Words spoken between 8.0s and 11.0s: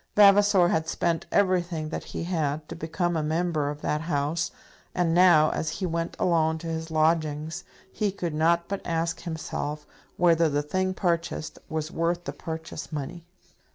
could not but ask himself whether the thing